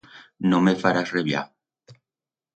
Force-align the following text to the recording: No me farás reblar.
No 0.53 0.61
me 0.67 0.73
farás 0.85 1.13
reblar. 1.17 1.45